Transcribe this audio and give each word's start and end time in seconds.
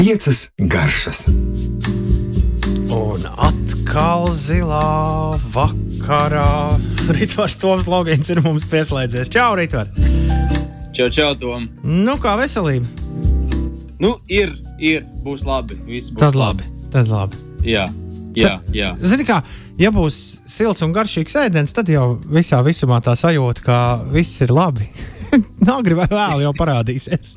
Piecas 0.00 0.48
garšas. 0.58 1.26
Un 2.90 3.26
atkal 3.38 4.26
zilā 4.34 5.36
vakarā. 5.54 6.74
Ritvars 7.18 7.54
Toms 7.62 7.86
Logins 7.86 8.32
ir 8.32 8.42
mums 8.42 8.66
pieslēdzies. 8.72 9.30
Čau, 9.30 9.52
Ritvar! 9.60 9.92
Čau, 10.96 11.06
čau, 11.14 11.30
Tom! 11.38 11.68
Nu, 11.84 12.16
kā 12.18 12.34
veselība? 12.40 12.90
Nu, 14.02 14.16
ir, 14.26 14.56
ir, 14.82 15.06
būs 15.22 15.46
labi. 15.46 15.78
Viss 15.86 16.10
būs 16.10 16.24
Tad 16.24 16.40
labi. 16.40 16.66
Tad 16.90 17.12
labi. 17.12 17.38
Jā, 17.62 17.86
jā, 18.34 18.56
jā. 18.74 18.90
Zini, 19.04 19.28
kā, 19.28 19.42
ja 19.78 19.94
būs 19.94 20.40
silts 20.50 20.82
un 20.82 20.96
garšīgs 20.96 21.38
ēdiens, 21.44 21.76
tad 21.76 21.92
jau 21.92 22.16
visā 22.26 22.64
visumā 22.66 22.98
tā 23.04 23.14
sajūta, 23.14 23.66
ka 23.68 23.80
viss 24.10 24.42
ir 24.42 24.50
labi. 24.56 24.90
Nāgri 25.70 25.98
vai 25.98 26.08
vēl 26.10 26.46
jau 26.46 26.54
parādīsies. 26.58 27.36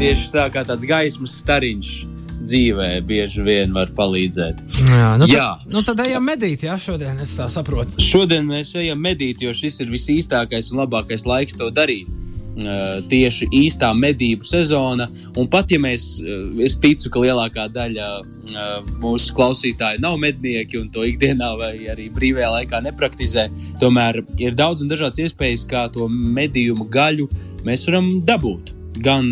Tieši 0.00 0.32
tā 0.34 0.46
kā 0.52 0.64
tāds 0.68 0.86
gaismas 0.88 1.36
stariņš 1.42 1.92
dzīvē 2.40 2.88
bieži 3.04 3.44
vien 3.44 3.74
var 3.76 3.90
palīdzēt. 3.96 4.62
Jā, 4.88 5.10
nu, 5.20 5.28
Jā. 5.28 5.48
Tad, 5.60 5.68
nu 5.74 5.82
tad 5.84 6.00
ejam 6.06 6.24
medīt, 6.24 6.64
jā, 6.64 6.76
šodien 6.80 7.20
es 7.20 7.34
tā 7.36 7.50
saprotu. 7.52 8.00
Šodien 8.00 8.48
mēs 8.48 8.72
ejam 8.80 9.00
medīt, 9.04 9.44
jo 9.44 9.52
šis 9.56 9.82
ir 9.84 9.92
visīstākais 9.92 10.72
un 10.72 10.80
labākais 10.84 11.26
laiks 11.28 11.58
to 11.60 11.68
darīt. 11.74 12.08
Uh, 12.50 12.98
tieši 13.06 13.46
īstā 13.54 13.92
medību 13.94 14.44
sezona. 14.44 15.06
Un 15.38 15.46
pat 15.48 15.70
ja 15.70 15.78
mēs, 15.80 16.02
uh, 16.20 16.48
es 16.60 16.74
ticu, 16.82 17.06
ka 17.14 17.22
lielākā 17.22 17.68
daļa 17.70 18.08
uh, 18.20 18.90
mūsu 19.00 19.36
klausītāju 19.38 20.02
nav 20.02 20.18
mednieki 20.20 20.80
un 20.80 20.88
to 20.92 21.06
ikdienā 21.06 21.52
vai 21.60 21.70
arī 21.92 22.08
brīvajā 22.12 22.50
laikā 22.56 22.82
nepraktizē, 22.88 23.46
tomēr 23.80 24.20
ir 24.42 24.58
daudz 24.58 24.82
un 24.82 24.90
dažādas 24.90 25.22
iespējas, 25.22 25.64
kā 25.70 25.86
to 25.94 26.10
medījumu 26.10 26.88
gaļu 26.90 27.30
mēs 27.64 27.86
varam 27.86 28.12
dabūt. 28.26 28.74
Gan, 29.00 29.30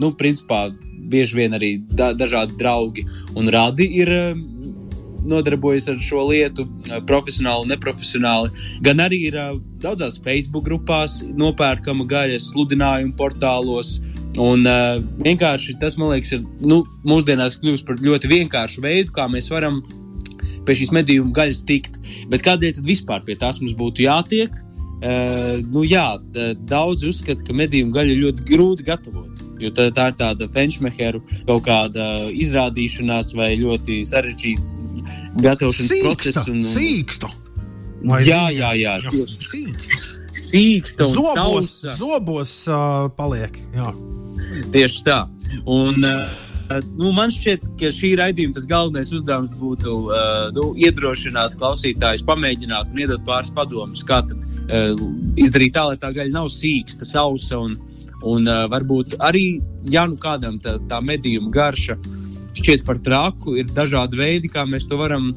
nu, 0.00 0.10
principā, 0.18 0.64
bieži 1.12 1.42
vien 1.42 1.54
arī 1.54 1.74
da 1.92 2.10
dažādi 2.16 2.56
draugi 2.58 3.04
un 3.36 3.52
radi 3.52 3.86
ir 4.00 4.10
nodarbojas 5.26 5.88
ar 5.90 5.98
šo 6.04 6.26
lietu, 6.30 6.66
profesionāli 7.08 7.72
neprofesionāli. 7.72 8.52
Gan 8.84 9.02
arī 9.04 9.24
ir 9.30 9.38
daudzās 9.82 10.20
Facebook 10.24 10.66
grupās 10.68 11.20
nopērkama 11.38 12.06
gaļa, 12.08 12.38
sludinājumu 12.42 13.16
portālos. 13.18 13.98
Un 14.38 14.62
uh, 14.68 15.00
vienkārši 15.24 15.78
tas, 15.82 15.96
man 15.98 16.12
liekas, 16.12 16.36
ir 16.36 16.44
nu, 16.62 16.82
mūsdienās 17.08 17.58
kļuvis 17.62 17.82
par 17.88 17.98
ļoti 18.04 18.30
vienkāršu 18.30 18.84
veidu, 18.84 19.14
kā 19.16 19.26
mēs 19.30 19.50
varam 19.50 19.80
pie 20.68 20.76
šīs 20.78 20.92
medījuma 20.94 21.34
gaļas 21.34 21.64
tikt. 21.66 21.98
Bet 22.30 22.44
kādēļ 22.46 22.78
tad 22.78 22.86
vispār 22.86 23.24
pie 23.26 23.38
tās 23.40 23.58
mums 23.62 23.74
būtu 23.78 24.06
jātiek? 24.06 24.54
Uh, 24.98 25.58
nu, 25.72 25.82
jā, 25.86 26.06
daudz 26.70 27.06
uzskata, 27.08 27.42
ka 27.46 27.56
medījumu 27.56 27.94
gaļu 27.94 28.14
ir 28.14 28.24
ļoti 28.26 28.48
grūti 28.52 28.86
gatavot. 28.86 29.47
Jo 29.58 29.72
tā, 29.74 29.88
tā 29.94 30.08
ir 30.12 30.16
tāda 30.20 30.48
fenšmeheru 30.54 31.22
kaut 31.48 31.64
kāda 31.66 32.28
izrādīšanās 32.30 33.34
vai 33.38 33.52
ļoti 33.58 34.00
sarežģīts 34.06 34.72
gatavošanas 35.42 35.92
Sīksta, 35.92 36.06
process. 36.06 36.48
Un, 36.48 36.60
un, 36.60 36.66
sīksta. 36.72 37.32
Jā, 38.22 38.42
jā, 38.54 38.72
jā, 38.78 38.96
tieši. 39.10 39.38
Sīksta. 39.52 40.02
Sīksta 40.38 41.06
un 41.08 41.16
Zobos, 41.16 41.70
sausa. 41.72 41.94
zobos 41.98 42.52
uh, 42.70 43.08
paliek. 43.18 43.58
Jā. 43.74 43.90
Tieši 44.72 45.02
tā. 45.06 45.18
Un, 45.66 45.98
uh, 46.06 46.78
nu, 46.94 47.10
man 47.16 47.32
šķiet, 47.34 47.66
ka 47.80 47.90
šī 47.94 48.12
raidījuma 48.20 48.54
tas 48.56 48.68
galvenais 48.70 49.10
uzdevums 49.16 49.50
būtu 49.58 49.96
uh, 50.06 50.46
nu, 50.54 50.70
iedrošināt 50.78 51.58
klausītājus, 51.58 52.22
pamēģināt 52.28 52.94
un 52.94 53.02
iedot 53.02 53.24
pāris 53.26 53.50
padomus, 53.54 54.04
kā 54.06 54.22
tad, 54.30 54.38
uh, 54.68 54.94
izdarīt 55.40 55.74
tā, 55.74 55.88
lai 55.90 55.98
tā 56.00 56.12
gaļa 56.14 56.34
nav 56.38 56.50
sīksta, 56.54 57.08
sausa. 57.08 57.64
Un, 57.66 57.78
un 58.26 58.48
uh, 58.48 58.64
varbūt 58.70 59.18
arī, 59.22 59.60
ja 59.90 60.06
nu 60.08 60.18
kādam 60.20 60.58
tā, 60.62 60.76
tā 60.90 61.02
medījuma 61.04 61.52
garša 61.54 61.98
šķiet 62.58 62.82
par 62.86 62.98
traku, 63.04 63.54
ir 63.60 63.68
dažādi 63.70 64.18
veidi, 64.18 64.50
kā 64.50 64.64
mēs 64.66 64.88
to 64.90 64.98
varam 64.98 65.30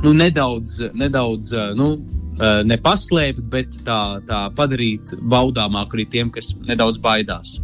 nu, 0.00 0.14
nedaudz, 0.16 0.78
nedaudz 0.96 1.52
nu, 1.76 1.92
nepaslēpt, 2.40 3.42
bet 3.52 3.80
tā, 3.84 4.00
tā 4.24 4.40
padarīt 4.56 5.14
baudāmāku 5.20 5.98
arī 5.98 6.06
tiem, 6.08 6.30
kas 6.32 6.54
nedaudz 6.64 7.00
baidās. 7.02 7.58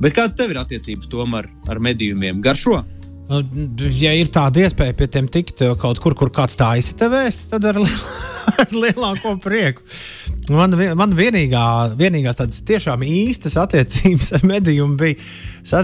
Bet 0.00 0.16
kādas 0.16 0.38
tev 0.38 0.54
ir 0.54 0.62
attiecības 0.62 1.10
tomēr 1.12 1.50
ar 1.68 1.82
medījumiem? 1.82 2.40
Garšo? 2.44 2.80
Nu, 3.28 3.42
Ja 4.00 4.12
ir 4.16 4.32
tāda 4.32 4.64
iespēja 4.64 4.96
pie 4.98 5.08
tiem 5.12 5.28
tikt 5.30 5.62
kaut 5.80 6.00
kur, 6.02 6.16
kur 6.18 6.32
kāds 6.34 6.56
tā 6.58 6.74
iztevēst, 6.80 7.50
tad 7.52 7.68
ar, 7.70 7.80
li 7.80 7.90
ar 8.62 8.74
lielāko 8.74 9.36
prieku. 9.42 9.84
Man, 10.50 10.74
man 10.98 11.14
vienīgā, 11.16 11.64
vienīgās 11.98 12.40
tādas 12.40 12.62
tiešām 12.66 13.04
īstas 13.06 13.58
attiecības 13.62 14.32
ar 14.38 14.46
medījumu 14.48 14.98
bija 14.98 15.20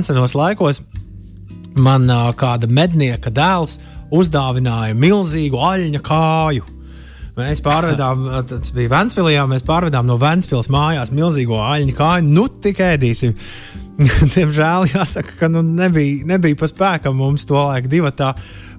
senos 0.03 0.35
laikos. 0.39 0.83
Man 1.79 2.11
kāda 2.41 2.67
mednieka 2.67 3.31
dēls 3.31 3.77
uzdāvināja 4.15 4.97
milzīgu 4.99 5.61
aļņa 5.63 6.03
kāju. 6.03 6.67
Mēs 7.39 7.61
pārvedām, 7.63 8.25
tas 8.51 8.73
bija 8.75 8.91
Vēnspīlijā, 8.91 9.45
mēs 9.47 9.63
pārvedām 9.67 10.09
no 10.09 10.17
Vēnspils 10.19 10.67
mājās 10.75 11.13
milzīgo 11.15 11.61
aļņu 11.63 11.95
kāju. 11.95 12.25
Nu, 12.35 12.49
tik 12.51 12.81
ēdīsim. 12.83 13.37
Diemžēl 14.35 14.89
jāsaka, 14.91 15.37
ka 15.39 15.51
nu, 15.53 15.63
nebija, 15.63 16.27
nebija 16.27 16.59
pa 16.59 16.67
spēkam 16.71 17.15
mums 17.19 17.47
to 17.47 17.55
laiku 17.59 17.91
divu 17.93 18.11
tā 18.15 18.33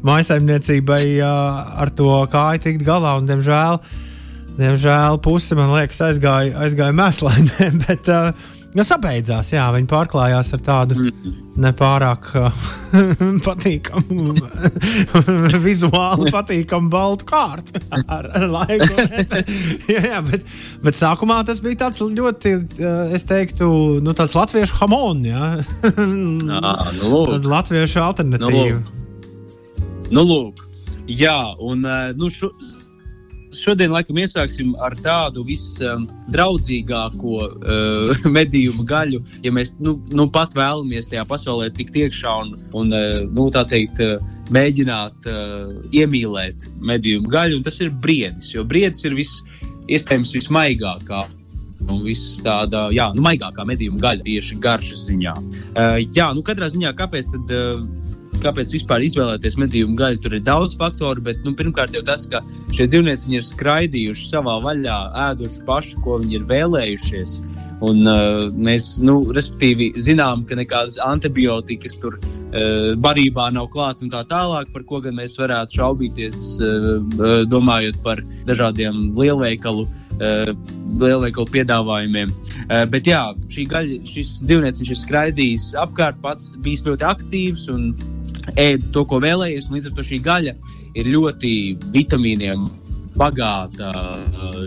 maisaimniecībai 0.08 1.02
ar 1.24 1.92
to 1.96 2.12
kāju 2.34 2.66
tikt 2.66 2.84
galā. 2.88 3.16
Un, 3.22 3.30
diemžēl, 3.32 3.80
diemžēl 4.60 5.22
puse 5.24 5.56
man 5.60 5.72
liekas 5.78 6.04
aizgāja, 6.10 6.58
aizgāja 6.68 6.96
mēslainē. 7.00 7.72
Bet, 7.86 8.12
uh, 8.12 8.59
Nu, 8.78 8.84
sabeidzās, 8.86 9.50
jā, 9.50 9.64
viņi 9.74 9.88
pārklājās 9.90 10.52
ar 10.54 10.62
tādu 10.62 11.10
nepārāk 11.60 12.28
uh, 12.38 12.60
patīkamu, 13.48 14.36
vizuāli 15.66 16.30
patīkamu 16.36 16.92
baltu 16.94 17.26
kārtu 17.30 17.82
ar, 18.16 18.30
ar 18.30 18.46
laiku. 18.54 18.92
jā, 19.90 20.04
jā, 20.12 20.22
bet, 20.28 20.46
bet 20.86 21.00
sākumā 21.00 21.40
tas 21.50 21.64
bija 21.66 21.82
tāds 21.88 22.04
ļoti, 22.06 22.54
uh, 22.78 23.16
es 23.18 23.26
teiktu, 23.30 23.72
nu, 24.06 24.14
tāds 24.18 24.38
latviešu 24.38 24.78
hamons, 24.84 25.26
jā, 25.32 25.50
Ah, 26.60 26.90
nu, 27.00 27.10
lūk. 27.10 27.50
Latviešu 27.50 28.02
alternatīva. 28.06 28.80
Nu, 30.14 30.24
lūk. 30.26 30.66
Jā, 31.10 31.56
un 31.58 31.82
uh, 31.90 32.12
nu, 32.18 32.30
šo, 32.30 32.52
šodien 33.56 33.92
laikam 33.94 34.18
iesāksim 34.22 34.74
ar 34.84 34.96
tādu 35.00 35.44
visdraudzīgāko 35.48 37.36
uh, 37.40 38.26
medījumu 38.38 38.86
gaļu, 38.88 39.22
ja 39.46 39.54
mēs 39.56 39.76
nu, 39.82 39.98
nu, 40.14 40.28
pat 40.34 40.56
vēlamies 40.58 41.10
tajā 41.12 41.26
pasaulē 41.30 41.70
tikt 41.76 41.98
iekšā 42.04 42.36
un, 42.44 42.54
un 42.78 42.94
uh, 42.96 43.24
nu, 43.26 43.50
tā 43.54 43.66
teikt, 43.70 44.02
uh, 44.06 44.38
mēģināt 44.54 45.30
uh, 45.30 45.76
iemīlēt 45.96 46.70
medījumu 46.92 47.30
gaļu, 47.32 47.60
un 47.60 47.66
tas 47.66 47.80
ir 47.84 47.94
briedis, 47.94 48.54
jo 48.56 48.66
briedis 48.68 49.06
ir 49.06 49.18
vis, 49.18 49.36
iespējams 49.90 50.36
vismaigākā. 50.40 51.28
Un 51.90 52.04
viss 52.04 52.42
tāda, 52.46 52.90
jā, 52.94 53.08
nu, 53.16 53.24
maigākā 53.26 53.64
medījuma 53.66 54.02
gaļa 54.04 54.26
tieši 54.26 54.58
garšas 54.62 55.08
ziņā. 55.08 55.34
Uh, 55.40 55.96
jā, 56.04 56.28
nu, 56.36 56.44
katrā 56.46 56.68
ziņā, 56.70 56.92
kāpēc 56.98 57.32
tad 57.34 57.54
uh, 57.56 57.80
kāpēc 58.44 58.74
vispār 58.76 59.04
izvēlēties 59.06 59.58
medījumu 59.62 59.98
gaļu. 60.00 60.22
Tur 60.24 60.36
ir 60.38 60.44
daudz 60.46 60.78
faktoru, 60.80 61.24
bet 61.26 61.44
nu, 61.46 61.54
pirmkārt 61.58 61.96
jau 61.96 62.04
tas, 62.06 62.26
ka 62.32 62.42
šie 62.76 62.88
dzīvnieki 62.90 63.38
ir 63.38 63.46
skraidījuši 63.46 64.30
savā 64.32 64.58
vaļā, 64.64 65.00
ēduši 65.30 65.64
pašu, 65.68 66.04
ko 66.06 66.20
viņi 66.24 66.40
ir 66.40 66.48
vēlējušies. 66.50 67.40
Un, 67.86 68.02
uh, 68.04 68.50
mēs, 68.52 68.98
nu, 69.06 69.22
zinām, 70.04 70.44
ka 70.48 70.58
nekādas 70.60 70.98
antibiotikas 71.06 71.96
tur 72.02 72.18
uh, 72.20 72.92
barībā 73.00 73.48
nav 73.56 73.70
klāta 73.72 74.04
un 74.04 74.12
tā 74.12 74.26
tālāk, 74.28 74.74
par 74.74 74.84
ko 74.84 75.00
gan 75.06 75.16
mēs 75.16 75.38
varētu 75.40 75.80
šaubīties, 75.80 76.42
uh, 76.60 76.90
uh, 77.00 77.40
domājot 77.48 78.02
par 78.04 78.24
dažādiem 78.50 79.14
lielveikalu 79.16 79.88
lielveikalu 80.20 81.48
piedāvājumiem. 81.54 82.34
Uh, 82.70 82.84
bet 82.92 83.08
jā, 83.10 83.22
gaļa, 83.72 84.02
šis 84.08 84.36
dzīvnieks 84.46 84.84
ir 84.84 85.00
skraidījis 85.00 85.70
apkārt, 85.80 86.20
pats 86.24 86.54
bijis 86.64 86.86
ļoti 86.88 87.08
aktīvs 87.08 87.68
un 87.74 87.94
ēdis 88.58 88.92
to, 88.94 89.06
ko 89.08 89.22
vēlējies. 89.24 89.72
Līdz 89.72 89.90
ar 89.92 89.98
to 89.98 90.06
šī 90.06 90.22
gaļa 90.26 90.54
ir 90.98 91.10
ļoti 91.16 91.54
vitamīniem. 91.96 92.70
Bagāta, 93.20 93.90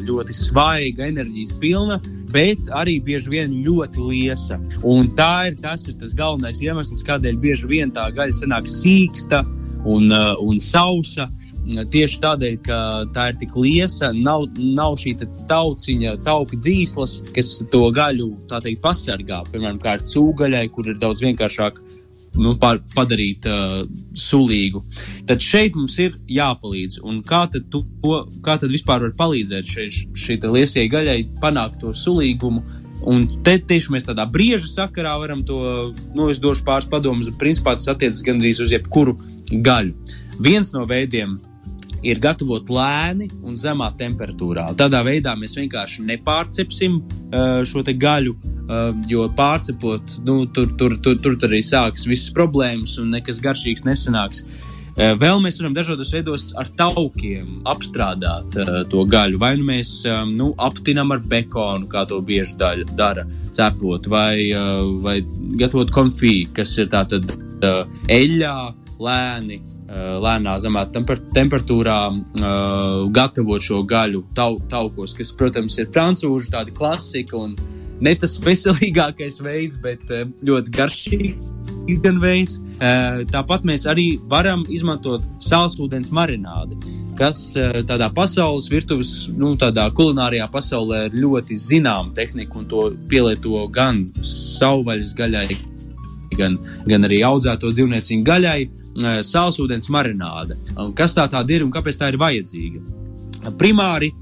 ļoti 0.04 0.34
svaiga, 0.36 1.06
enerģijas 1.08 1.54
pilna, 1.62 1.94
bet 2.34 2.68
arī 2.76 2.98
bieži 3.00 3.30
vien 3.32 3.54
ļoti 3.64 4.02
liesa. 4.04 4.58
Un 4.84 5.08
tā 5.16 5.46
ir 5.48 5.56
tas, 5.62 5.86
ir 5.88 5.96
tas 6.00 6.12
galvenais 6.18 6.60
iemesls, 6.60 7.00
kādēļ 7.06 7.38
bieži 7.40 7.70
vien 7.70 7.94
tā 7.94 8.10
gaļa 8.12 8.34
sanāk 8.42 8.68
sīksta 8.68 9.40
un, 9.88 10.10
uh, 10.12 10.34
un 10.42 10.60
sausa. 10.60 11.30
Tieši 11.62 12.18
tādēļ, 12.24 12.54
ka 12.66 12.76
tā 13.14 13.28
ir 13.30 13.36
tik 13.38 13.52
liesa, 13.54 14.10
nav, 14.18 14.48
nav 14.58 14.96
šī 14.98 15.14
ta 15.20 15.28
tauciņa, 15.50 16.16
tauka 16.26 16.58
dzīslas, 16.58 17.20
kas 17.36 17.52
to 17.70 17.84
gaļu 17.94 18.32
teikt, 18.50 18.80
pasargā. 18.82 19.44
Piemēram, 19.52 19.78
kā 19.82 19.94
ar 19.96 20.02
cūgaļai, 20.02 20.64
kur 20.74 20.90
ir 20.90 20.98
daudz 20.98 21.22
vienkāršāk 21.22 21.78
nu, 22.42 22.54
pār, 22.58 22.80
padarīt 22.96 23.46
uh, 23.46 23.82
sulīgu. 24.16 24.82
Tad 25.28 25.44
šeit 25.44 25.76
mums 25.78 25.98
ir 26.02 26.16
jāpalīdz. 26.32 26.98
Un 27.06 27.20
kā 27.26 27.44
tad, 27.52 27.68
tu, 27.70 27.84
to- 28.02 28.24
kā 28.42 28.56
tad 28.58 28.72
vispār 28.72 29.06
var 29.06 29.14
palīdzēt 29.22 29.68
šai, 29.68 29.86
šai 30.18 30.38
liesai 30.42 30.88
gaļai 30.90 31.20
panākt 31.42 31.78
to 31.84 31.94
sulīgumu? 31.94 32.64
Un 33.06 33.24
te 33.46 33.56
tieši 33.58 33.94
mēs 33.94 34.06
tādā 34.06 34.26
brīža 34.30 34.68
sakarā 34.70 35.14
varam 35.18 35.42
to, 35.46 35.60
nu, 36.14 36.28
es 36.30 36.42
došu 36.42 36.62
pāris 36.66 36.90
padomus, 36.90 37.30
principā 37.38 37.74
tas 37.78 37.88
attiecas 37.90 38.22
gandrīz 38.26 38.62
uz 38.62 38.74
jebkuru 38.74 39.16
gaļu. 39.50 39.94
Viens 40.42 40.70
no 40.74 40.86
veidiem 40.88 41.34
ir 42.02 42.20
gatavot 42.22 42.70
lēni 42.72 43.28
un 43.46 43.56
zemā 43.58 43.90
temperatūrā. 43.98 44.68
Tādā 44.78 45.02
veidā 45.06 45.34
mēs 45.38 45.56
vienkārši 45.58 46.04
nepārcepsim 46.08 46.98
uh, 46.98 47.62
šo 47.68 47.84
gaļu, 47.86 48.34
uh, 48.34 48.92
jo 49.08 49.28
pārcepot, 49.38 50.18
nu, 50.26 50.42
tur, 50.46 50.70
tur, 50.78 50.98
tur, 51.02 51.18
tur 51.22 51.50
arī 51.50 51.62
sāksies 51.66 52.08
visas 52.10 52.34
problēmas 52.34 52.98
un 53.02 53.12
nekas 53.14 53.40
garšīgs 53.44 53.86
nesanāks. 53.88 54.42
Uh, 54.92 55.14
vēl 55.16 55.40
mēs 55.40 55.56
varam 55.60 55.72
dažādos 55.76 56.10
veidos 56.12 56.50
ar 56.60 56.68
taukiem 56.76 57.62
apstrādāt 57.70 58.58
uh, 58.60 58.74
to 58.92 59.06
gaļu. 59.08 59.40
Vai 59.40 59.54
nu 59.60 59.64
mēs 59.70 60.02
um, 60.10 60.34
nu, 60.36 60.50
aptinam 60.60 61.14
ar 61.14 61.22
bekonu, 61.24 61.88
kā 61.88 62.04
to 62.08 62.20
bieži 62.20 62.58
daļa, 62.60 62.90
dara, 62.98 63.24
cepot, 63.54 64.10
vai, 64.12 64.50
uh, 64.52 64.98
vai 65.04 65.20
gatavot 65.60 65.92
konfī, 65.94 66.42
kas 66.52 66.74
ir 66.82 66.90
tātad 66.92 67.30
uh, 67.30 67.86
eļļā, 68.12 68.56
lēni, 69.02 69.62
lēnā 69.92 70.56
zemā 70.62 70.86
temper 70.92 71.20
temperatūrā 71.36 71.98
uh, 72.08 73.04
gatavot 73.12 73.62
šo 73.62 73.82
gaļu 73.88 74.24
tau 74.36 74.56
taukos, 74.70 75.14
kas, 75.18 75.32
protams, 75.36 75.76
ir 75.80 75.90
frančūžu 75.92 76.52
tāda 76.54 76.72
klasika 76.72 77.36
un 77.36 77.56
ne 78.02 78.14
tas 78.18 78.38
veselīgākais 78.42 79.40
veids, 79.44 79.80
bet 79.82 80.08
uh, 80.10 80.24
ļoti 80.44 80.74
garšīgs 80.78 81.50
veids. 82.22 82.58
Uh, 82.78 83.22
tāpat 83.32 83.66
mēs 83.68 83.86
arī 83.90 84.16
varam 84.30 84.64
izmantot 84.72 85.26
sālsūdens 85.42 86.12
marinādi, 86.14 86.78
kas 87.18 87.42
uh, 87.60 87.82
tādā 87.86 88.08
pasaules 88.14 88.70
virtuves, 88.72 89.28
nu, 89.36 89.54
tādā 89.60 89.90
kulinārijā 89.92 90.48
pasaulē 90.52 91.06
ir 91.10 91.18
ļoti 91.20 91.58
zināma 91.58 92.14
tehnika 92.16 92.58
un 92.58 92.70
to 92.70 92.88
pielieto 93.10 93.66
gan 93.68 94.06
savvaļas 94.24 95.12
gaļai, 95.18 95.48
gan, 96.38 96.56
gan 96.88 97.10
arī 97.10 97.20
audzēto 97.28 97.74
dzīvnieciņu 97.74 98.24
gaļai 98.24 98.60
sālsūdens 98.98 99.88
marināde. 99.92 100.58
Kas 100.98 101.16
tā 101.16 101.28
tāda 101.30 101.56
ir 101.56 101.64
un 101.66 101.72
kāpēc 101.74 101.98
tā 102.00 102.12
ir 102.12 102.20
vajadzīga? 102.20 102.82
Primāri 103.58 104.12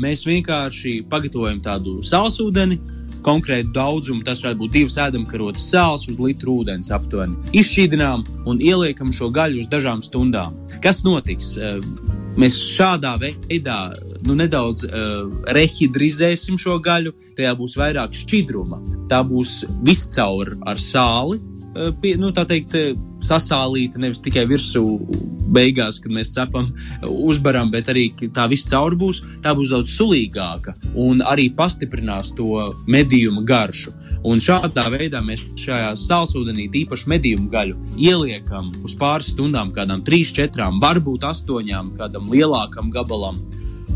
mēs 0.00 0.24
vienkārši 0.26 1.00
pagatavojam 1.10 1.60
tādu 1.62 2.00
sālsūdeni, 2.02 2.80
konkrētu 3.24 3.72
daudzumu. 3.74 4.24
Tas 4.26 4.42
varētu 4.44 4.60
būt 4.60 4.74
divas 4.74 4.98
ēdamkarotes 5.00 5.68
sāls 5.72 6.06
uz 6.10 6.20
litru 6.20 6.60
ūdens 6.60 6.92
aptuveni. 6.94 7.38
Izšķīdinām 7.56 8.24
un 8.50 8.60
ieliekam 8.62 9.12
šo 9.14 9.30
gaļu 9.34 9.62
uz 9.64 9.70
dažām 9.72 10.02
stundām. 10.04 10.58
Kas 10.84 11.02
notiks? 11.06 11.54
Mēs 12.34 12.56
šādā 12.74 13.12
veidā 13.22 13.78
nu, 14.26 14.34
nedaudz 14.34 14.88
uh, 14.88 15.28
rehidrizēsim 15.54 16.58
šo 16.58 16.80
gaļu. 16.82 17.12
Tajā 17.38 17.52
būs 17.58 17.76
vairāk 17.78 18.16
šķidruma. 18.18 18.80
Tā 19.10 19.20
būs 19.26 19.60
viscaur 19.86 20.56
ar 20.66 20.80
sāli, 20.80 21.38
pie, 21.74 22.14
nu, 22.20 22.30
tā 22.34 22.44
teikt, 22.46 22.74
eh, 22.78 22.92
sasālīta 23.24 23.98
nevis 23.98 24.20
tikai 24.22 24.44
virsū, 24.46 24.82
beigās, 25.54 26.00
kad 26.02 26.12
mēs 26.12 26.32
cepam, 26.34 26.68
uzbaram, 27.02 27.70
bet 27.70 27.90
arī 27.92 28.06
tā 28.14 28.46
viss 28.50 28.68
caur 28.70 28.94
būs. 28.98 29.22
Tā 29.42 29.54
būs 29.56 29.72
daudz 29.72 29.90
sulīgāka 29.96 30.74
un 30.94 31.20
arī 31.20 31.48
pastiprinās 31.54 32.32
to 32.36 32.70
medījumu 32.86 33.44
garšu. 33.44 33.92
Un 34.24 34.38
šādā 34.38 34.86
veidā 34.92 35.20
mēs 35.24 35.42
šajā 35.64 35.90
sālsūdenī, 36.00 36.70
īpaši 36.84 37.10
medījumu 37.12 37.50
gaļu, 37.52 37.76
ieliekam 37.98 38.72
uz 38.84 38.96
pāris 38.96 39.34
stundām, 39.34 39.74
kādām 39.74 40.04
trīs, 40.06 40.32
četrām, 40.32 40.80
varbūt 40.80 41.26
astoņām, 41.28 41.92
kādam 41.98 42.30
lielākam 42.32 42.90
gabalam. 42.94 43.38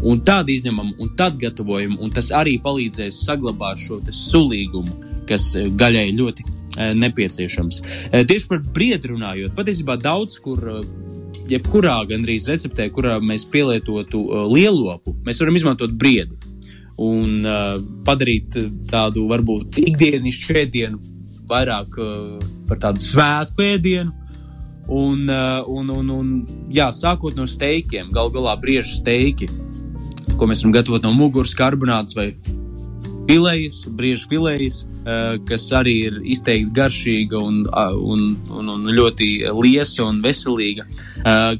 Un 0.03 0.21
tad 0.21 0.51
izņemam, 0.53 0.93
un 0.99 1.09
tad 1.19 1.41
gatavojam, 1.41 1.97
un 1.99 2.11
tas 2.11 2.31
arī 2.31 2.59
palīdzēs 2.63 3.25
saglabāt 3.25 3.81
šo 3.83 3.99
sulīgumu, 4.05 5.25
kas 5.27 5.55
eh, 5.57 5.67
gaļai 5.81 6.13
ļoti 6.15 6.47
Eh, 6.47 6.58
nepieciešams. 6.79 7.83
Eh, 8.13 8.25
tieši 8.29 8.51
par 8.51 8.63
briedi 8.75 9.15
runājot, 9.15 9.55
patiesībā 9.59 9.99
daudz 10.03 10.41
kur. 10.45 10.65
Eh, 10.79 10.91
jebkurā 11.49 12.03
gandrīz 12.05 12.45
receptē, 12.51 12.91
kurā 12.93 13.15
mēs 13.25 13.47
pielietotu 13.49 14.19
lielopu, 14.53 15.15
mēs 15.25 15.39
varam 15.41 15.57
izmantot 15.57 15.95
briedi 15.97 16.37
un 17.01 17.47
uh, 17.47 17.79
padarīt 18.05 18.59
tādu 18.91 19.25
varbūt 19.31 19.79
ikdienišķu 19.81 20.57
ēdienu 20.61 21.01
vairāk 21.49 21.99
uh, 22.03 22.49
par 22.69 22.83
tādu 22.83 23.03
svētku 23.03 23.65
ēdienu. 23.65 24.13
Un, 24.89 25.27
uh, 25.29 25.65
un, 25.69 25.91
un, 25.93 26.11
un 26.13 26.29
jā, 26.73 26.89
sākot 26.97 27.37
no 27.37 27.45
steikiem, 27.49 28.09
galu 28.13 28.33
galā 28.39 28.55
brieža 28.61 28.95
steiki, 28.97 29.49
ko 30.41 30.49
mēs 30.49 30.63
varam 30.65 30.79
gatavot 30.79 31.05
no 31.05 31.13
muguras 31.17 31.53
karbonāts 31.57 32.17
vai 32.17 32.31
filējas, 33.29 33.83
brieža 33.99 34.31
filējas, 34.31 34.79
eh, 34.85 35.37
kas 35.49 35.67
arī 35.77 35.95
ir 36.09 36.19
izteikti 36.25 36.75
garšīga 36.79 37.43
un, 37.51 37.61
un, 38.15 38.25
un, 38.57 38.73
un 38.75 38.89
ļoti 38.89 39.29
liesa 39.59 40.07
un 40.09 40.23
veselīga. 40.25 40.87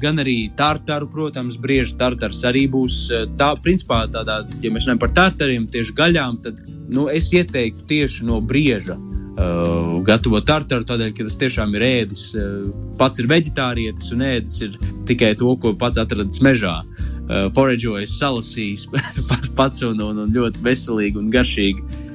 Gan 0.01 0.21
arī 0.21 0.37
tartaru, 0.57 1.09
protams, 1.11 1.59
brieža 1.61 1.97
tartars 1.99 2.41
arī 2.47 2.65
būs 2.71 2.97
tā, 3.37 3.51
principā 3.63 4.05
tādā, 4.11 4.41
ja 4.63 4.71
mēs 4.71 4.87
runājam 4.87 5.01
par 5.03 5.13
tartariem, 5.17 5.67
tieši 5.71 5.95
gaļām, 5.97 6.41
tad 6.43 6.61
nu, 6.89 7.07
es 7.11 7.29
ieteiktu 7.33 7.85
tieši 7.89 8.27
no 8.29 8.41
brieža. 8.41 8.97
Uh, 9.39 10.01
gatavo 10.03 10.41
tartaru, 10.43 10.83
tādēļ, 10.83 11.13
ka 11.15 11.23
tas 11.23 11.37
tiešām 11.39 11.71
ir 11.77 11.85
ēdis. 11.85 12.23
Uh, 12.35 12.65
pats 12.99 13.21
ir 13.21 13.29
vegetārietis 13.31 14.09
un 14.11 14.25
ēdis 14.27 14.57
ir 14.65 14.73
tikai 15.07 15.29
to, 15.39 15.53
ko 15.61 15.71
pats 15.79 16.01
atradis 16.01 16.41
mežā. 16.43 16.73
Uh, 16.81 17.18
uh, 17.29 17.47
foraģojis, 17.55 18.17
salasījis 18.19 18.85
pats 19.57 19.85
un, 19.87 20.01
un, 20.03 20.23
un 20.25 20.35
ļoti 20.35 20.63
veselīgi 20.65 21.19
un 21.21 21.33
garšīgi. 21.33 21.83
Uh, 21.85 22.05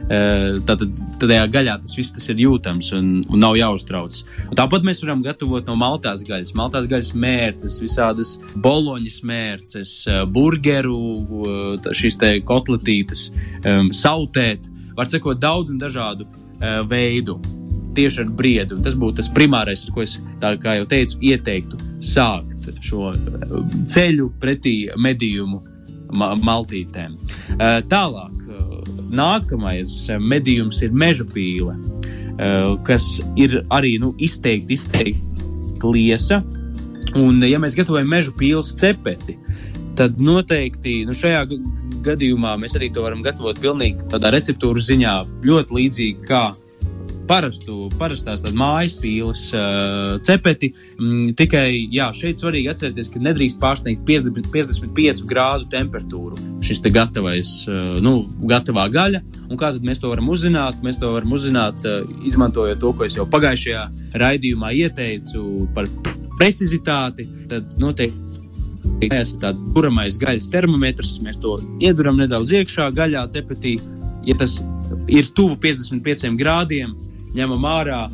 Tātad 0.69 0.99
tajā 1.22 1.46
gaļā 1.49 1.78
tas 1.81 1.94
viss 1.96 2.12
tas 2.12 2.26
ir 2.28 2.43
jūtams 2.43 2.90
un, 2.99 3.06
un 3.25 3.40
nav 3.40 3.55
jāuztraucas. 3.56 4.26
Tāpat 4.52 4.84
mēs 4.84 5.00
varam 5.00 5.22
gatavot 5.25 5.64
no 5.70 5.78
maltās 5.81 6.20
gaļas. 6.28 6.52
Maltās 6.58 6.90
gaļas 6.90 7.14
mērces, 7.16 7.78
visādas 7.81 8.34
boloņas 8.61 9.19
mērces, 9.25 9.96
uh, 10.12 10.22
burgeru, 10.28 10.99
šīs 11.88 12.20
te 12.20 12.34
kotletītes, 12.44 13.31
sautēt. 13.96 14.69
Var 14.94 15.08
sekot 15.11 15.40
daudz 15.40 15.72
un 15.72 15.81
dažādu 15.81 16.28
veidu 16.90 17.40
tieši 17.96 18.25
ar 18.25 18.31
briedu. 18.38 18.79
Tas 18.85 18.96
būtu 18.99 19.20
tas 19.20 19.31
primārais, 19.35 19.85
ar 19.87 19.94
ko 19.94 20.05
es, 20.05 20.19
kā 20.41 20.79
jau 20.79 20.87
teicu, 20.91 21.20
ieteiktu 21.31 21.81
sākt 22.05 22.69
šo 22.85 23.12
eh, 23.14 23.55
ceļu 23.88 24.31
pretī 24.41 24.76
medījumu 25.00 25.61
ma 26.19 26.35
maltītēm. 26.38 27.14
Eh, 27.58 27.79
tālāk, 27.91 28.49
eh, 28.49 28.91
nākamais 29.14 29.94
medījums 30.23 30.82
ir 30.87 30.94
meža 30.94 31.26
pīle, 31.31 31.76
kas 32.82 33.20
ir 33.38 33.61
arī 33.71 33.92
nu, 34.02 34.09
izteikti, 34.19 34.75
izteikti 34.75 35.87
liesa. 35.87 36.40
Un, 37.14 37.38
ja 37.47 37.61
mēs 37.62 37.76
gatavojam 37.78 38.09
meža 38.11 38.33
pīles 38.35 38.73
cepeti, 38.80 39.37
tad 39.95 40.19
noteikti 40.19 41.04
nu, 41.07 41.14
šajā 41.14 41.45
gadījumā 42.04 42.57
mēs 42.59 42.75
arī 42.75 42.90
to 42.90 43.04
varam 43.04 43.23
gatavot 43.23 43.61
pilnīgi 43.62 44.09
tādā 44.11 44.33
receptūras 44.35 44.88
ziņā, 44.90 45.14
ļoti 45.47 45.78
līdzīgi 45.78 46.26
kā 46.26 46.42
parastu, 47.28 47.88
parastās 47.99 48.43
mājas 48.57 48.97
pīles 49.02 49.43
uh, 49.57 50.16
cepeti. 50.25 50.71
Mm, 50.99 51.35
tikai 51.38 51.66
jā, 51.93 52.09
šeit 52.16 52.40
svarīgi 52.40 52.71
atcerēties, 52.73 53.11
ka 53.12 53.23
nedrīkst 53.25 53.61
pārsniegt 53.62 54.04
50, 54.09 54.50
55 54.54 55.25
grādu 55.31 55.69
temperatūru. 55.73 56.38
Šis 56.64 56.83
te 56.85 56.93
gatavais, 56.95 57.52
uh, 57.71 57.97
nu, 58.04 58.16
gatavā 58.50 58.87
gaļa. 58.93 59.23
Un 59.49 59.61
kā 59.61 59.73
mēs 59.85 60.02
to 60.02 60.12
varam 60.12 60.28
uzzināt? 60.33 60.83
Mēs 60.87 61.00
to 61.02 61.12
varam 61.14 61.33
uzzināt, 61.37 61.87
uh, 61.88 62.04
izmantojot 62.26 62.83
to, 62.83 62.93
ko 62.97 63.09
es 63.09 63.16
jau 63.19 63.26
pagājušajā 63.31 63.87
raidījumā 64.21 64.75
ieteicu 64.85 65.69
par 65.76 65.90
precizitāti. 66.38 67.28
Tad 67.50 67.78
noteikti. 67.81 68.21
Tas 68.85 69.31
ir 69.33 69.40
tāds 69.40 69.64
duramais 69.75 70.16
gaļas 70.21 70.50
termometrs. 70.52 71.16
Mēs 71.25 71.40
to 71.40 71.57
ieduram 71.83 72.21
nedaudz 72.21 72.52
iekšā 72.61 72.90
gaļā, 72.95 73.25
cepetī. 73.33 73.78
Ja 74.25 74.37
tas 74.40 74.59
ir 75.11 75.28
tuvu 75.37 75.57
55 75.61 76.37
grādiem, 76.40 76.95
ņemam 77.35 77.67
ārā 77.69 78.05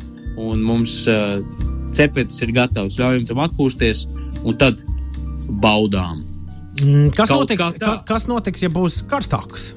un 0.41 0.63
mums 0.65 1.03
uh, 1.11 1.39
cepetis 1.95 2.41
ir 2.45 2.53
gatavs. 2.55 2.97
Ļaujam 2.99 3.27
tam 3.29 3.43
atpūsties 3.45 4.07
un 4.47 4.57
tad 4.59 4.81
baudām. 5.61 6.23
Mm, 6.81 7.11
kas, 7.13 7.29
Kaut 7.29 7.45
notiks, 7.45 7.77
ka, 7.81 7.95
kas 8.07 8.27
notiks, 8.31 8.63
ja 8.63 8.71
būs 8.73 9.01
karstāks? 9.09 9.71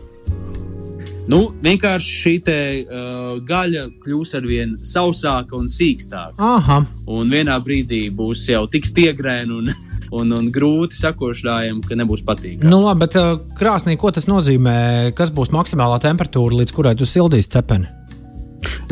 Nu, 1.24 1.38
vienkārši 1.64 2.16
šī 2.20 2.34
te, 2.44 2.58
uh, 2.84 3.38
gaļa 3.48 3.86
kļūs 4.04 4.34
ar 4.36 4.44
vien 4.44 4.76
sausāka 4.84 5.56
un 5.56 5.66
sīkstāka. 5.70 6.36
Aha. 6.36 6.82
Un 7.08 7.32
vienā 7.32 7.56
brīdī 7.64 8.06
būs 8.12 8.44
jau 8.50 8.66
tik 8.70 8.84
stiegrēna 8.88 9.56
un, 9.56 9.72
un, 10.20 10.34
un 10.36 10.50
grūti 10.52 11.00
sakošļājama, 11.00 11.84
ka 11.88 11.98
nebūs 11.98 12.24
patīkami. 12.28 12.68
Nu, 12.68 12.82
labi, 12.84 13.06
bet 13.06 13.16
uh, 13.20 13.38
krāsnī, 13.56 13.96
ko 14.00 14.12
tas 14.14 14.28
nozīmē? 14.30 14.76
Kas 15.16 15.32
būs 15.34 15.52
maksimālā 15.56 15.98
temperatūra, 16.04 16.60
līdz 16.60 16.76
kurai 16.76 16.96
tu 17.00 17.08
sildīsi 17.08 17.56
cepeni? 17.56 18.03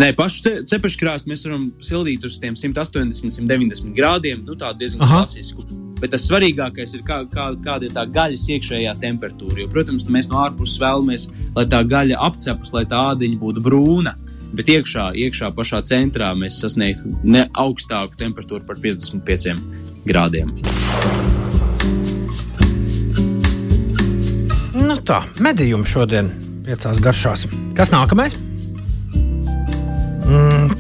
Nē, 0.00 0.12
pašu 0.16 0.64
cepešu 0.68 1.00
krāsu 1.00 1.28
mēs 1.28 1.44
varam 1.44 1.66
sildīt 1.84 2.25
uz 2.25 2.38
180, 2.40 3.28
190 3.28 3.92
grādiem. 3.96 4.40
Nu, 4.46 4.56
tā 4.56 4.72
diezgan 4.76 5.04
Aha. 5.04 5.22
klasisku. 5.22 5.64
Bet 6.00 6.14
tas 6.14 6.25
svarīgākais 6.26 6.96
ir, 6.96 7.04
kā, 7.06 7.20
kā, 7.30 7.50
kāda 7.62 7.87
ir 7.87 7.92
tā 7.94 8.06
gaļas 8.11 8.49
iekšējā 8.56 8.94
temperatūra. 9.04 9.61
Jo, 9.62 9.68
protams, 9.70 10.08
mēs 10.11 10.30
no 10.32 10.40
ārpuses 10.42 10.80
vēlamies, 10.82 11.28
lai 11.54 11.66
tā 11.70 11.82
gaļa 11.87 12.18
apcepas, 12.26 12.72
lai 12.75 12.87
tā 12.90 13.04
ādiņa 13.12 13.38
būtu 13.38 13.62
brūna. 13.62 14.16
Bet 14.52 14.68
iekšā, 14.72 15.12
iekšā 15.16 15.52
pašā 15.56 15.80
centrā 15.88 16.32
mēs 16.37 16.58
sasniegtu 16.61 17.12
ne 17.25 17.46
augstāku 17.56 18.18
temperatūru 18.20 18.66
par 18.68 18.80
55 18.82 19.61
grādiem. 20.08 20.52
Nu 24.82 24.99
tā, 25.06 25.22
medījumi 25.40 25.88
šodien 25.88 26.32
piecās 26.66 27.00
garšās. 27.04 27.46
Kas 27.78 27.94
nākamais? 27.94 28.37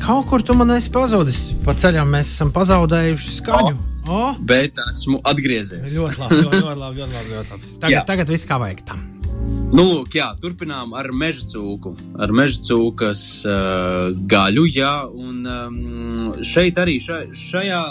Kaut 0.02 0.26
kur 0.26 0.42
tu 0.42 0.54
man 0.58 0.72
esi 0.74 0.90
pazudis. 0.90 1.52
Pa 1.62 1.76
ceļam 1.78 2.08
mēs 2.10 2.32
esam 2.32 2.50
pazaudējuši 2.54 3.34
skaņu. 3.36 3.74
O, 4.02 4.16
o. 4.16 4.30
Bet 4.50 4.80
esmu 4.82 5.20
atgriezies. 5.30 5.94
Ļoti 5.94 6.18
labi, 6.18 6.38
ļoti, 6.40 6.62
ļoti 6.64 6.80
labi. 6.80 6.98
Ļoti 6.98 7.14
labi, 7.14 7.34
ļoti 7.36 7.54
labi. 7.54 7.70
Tagad, 7.76 7.94
jā. 7.94 8.00
tagad 8.08 8.32
viss 8.34 8.48
kā 8.50 8.58
vajag 8.58 8.82
tam. 8.88 9.04
Nu, 9.72 9.84
lūk, 9.86 10.16
jā, 10.18 10.26
turpinām 10.42 10.90
ar 10.98 11.12
meža 11.14 11.46
cūku. 11.52 11.94
Ar 12.18 12.34
meža 12.34 12.58
cūkas 12.66 13.22
uh, 13.46 14.10
gaļu. 14.26 14.66
Jā, 14.74 14.92
un 15.06 15.46
um, 15.46 15.78
šeit 16.42 16.82
arī 16.82 16.98
šai, 17.02 17.22
šajā, 17.38 17.82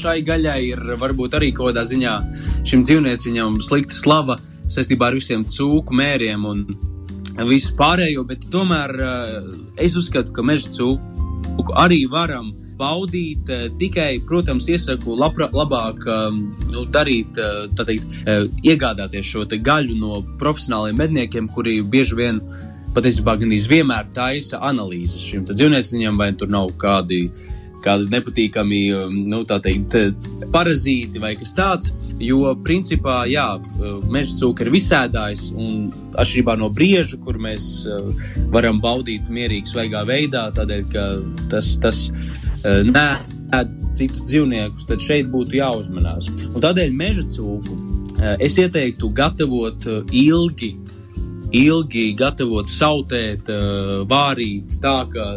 šai 0.00 0.18
gaļai 0.24 0.58
ir 0.72 0.84
varbūt 0.96 1.36
arī 1.36 1.52
kaut 1.52 1.74
kādā 1.74 1.84
ziņā 1.92 2.18
šim 2.64 2.88
dzīvnieciņam 2.88 3.60
slikta 3.68 4.00
slava 4.00 4.40
saistībā 4.72 5.12
ar 5.12 5.20
visiem 5.20 5.44
cūku 5.44 5.92
mēriem. 5.92 6.48
Un, 6.48 6.64
visu 7.46 7.74
pārējo, 7.78 8.24
bet 8.26 8.46
tomēr 8.50 8.94
uh, 8.98 9.50
es 9.78 9.94
uzskatu, 9.98 10.32
ka 10.34 10.42
meža 10.42 10.72
cūku 10.74 11.74
arī 11.78 12.00
varam 12.10 12.50
baudīt. 12.78 13.50
Uh, 13.50 13.68
tikai, 13.78 14.20
protams, 14.26 14.68
iesaku 14.70 15.14
labra, 15.18 15.50
labāk 15.54 16.06
um, 16.06 16.40
nu, 16.72 16.86
darīt, 16.90 17.38
uh, 17.38 17.68
teikt, 17.78 18.24
iegādāties 18.66 19.26
šo 19.26 19.46
gaļu 19.46 19.98
no 19.98 20.22
profesionāliem 20.40 20.98
medniekiem, 20.98 21.48
kuri 21.54 21.80
bieži 21.82 22.18
vien 22.18 22.42
patiesībā 22.96 23.36
gan 23.38 23.52
vienmēr 23.52 24.10
taisa 24.14 24.58
analīzes 24.64 25.22
šim 25.22 25.46
dzīvnieciņam, 25.48 26.18
vai 26.18 26.32
tur 26.34 26.50
nav 26.50 26.72
kādi, 26.80 27.28
kādi 27.84 28.10
nepatīkami 28.10 28.82
um, 28.96 29.18
nu, 29.30 29.44
teikt, 29.44 29.94
parazīti 30.54 31.22
vai 31.22 31.36
kas 31.38 31.54
tāds. 31.54 31.92
Jo, 32.18 32.50
principā, 32.66 33.20
jā, 33.30 33.46
meža 34.10 34.34
cūka 34.40 34.64
ir 34.64 34.72
visēdājs, 34.74 35.48
un 35.54 35.88
atšķirībā 36.18 36.56
no 36.58 36.66
brieža, 36.74 37.18
kur 37.22 37.38
mēs 37.38 37.86
uh, 37.86 38.08
varam 38.50 38.80
baudīt 38.82 39.30
mierīgi, 39.30 39.70
svaigā 39.70 40.02
veidā, 40.08 40.48
tādēļ, 40.56 40.82
ka 40.90 41.04
tas, 41.52 41.76
tas 41.82 42.00
uh, 42.10 42.80
nē, 42.88 43.06
citus 43.94 44.26
dzīvniekus, 44.26 44.88
tad 44.90 45.04
šeit 45.04 45.30
būtu 45.32 45.60
jāuzmanās. 45.60 46.26
Un 46.50 46.64
tādēļ 46.64 46.92
meža 46.96 47.24
cūku 47.36 47.78
es 48.42 48.58
ieteiktu 48.58 49.12
gatavot 49.14 49.86
ilgi, 50.10 50.72
ilgi 51.54 52.04
gatavot, 52.18 52.66
sautēt, 52.68 53.48
vārīt, 54.10 54.80
tā 54.82 54.96
ka 55.12 55.28